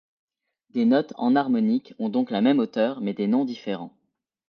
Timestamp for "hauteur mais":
2.57-3.13